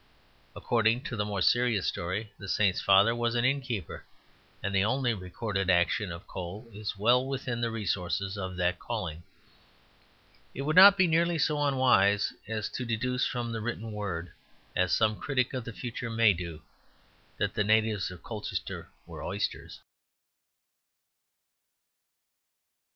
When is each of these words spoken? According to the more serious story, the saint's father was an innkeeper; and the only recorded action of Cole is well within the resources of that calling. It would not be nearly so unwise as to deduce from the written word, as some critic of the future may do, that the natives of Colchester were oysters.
According 0.55 1.03
to 1.03 1.15
the 1.15 1.25
more 1.25 1.43
serious 1.43 1.85
story, 1.85 2.33
the 2.39 2.47
saint's 2.49 2.81
father 2.81 3.13
was 3.13 3.35
an 3.35 3.45
innkeeper; 3.45 4.03
and 4.63 4.73
the 4.73 4.83
only 4.83 5.13
recorded 5.13 5.69
action 5.69 6.11
of 6.11 6.25
Cole 6.25 6.67
is 6.73 6.97
well 6.97 7.23
within 7.23 7.61
the 7.61 7.69
resources 7.69 8.35
of 8.35 8.57
that 8.57 8.79
calling. 8.79 9.21
It 10.55 10.63
would 10.63 10.75
not 10.75 10.97
be 10.97 11.05
nearly 11.05 11.37
so 11.37 11.61
unwise 11.63 12.33
as 12.47 12.67
to 12.69 12.83
deduce 12.83 13.27
from 13.27 13.51
the 13.51 13.61
written 13.61 13.91
word, 13.91 14.31
as 14.75 14.91
some 14.91 15.19
critic 15.19 15.53
of 15.53 15.65
the 15.65 15.71
future 15.73 16.09
may 16.09 16.33
do, 16.33 16.63
that 17.37 17.53
the 17.53 17.63
natives 17.63 18.09
of 18.09 18.23
Colchester 18.23 18.89
were 19.05 19.21
oysters. 19.23 19.81